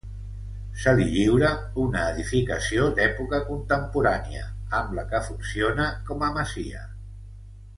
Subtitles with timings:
[0.83, 1.51] Se li lliura
[1.83, 6.83] una edificació d'època contemporània, amb la que funciona com a masia.